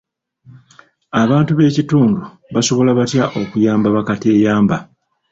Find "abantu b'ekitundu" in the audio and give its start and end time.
1.21-2.21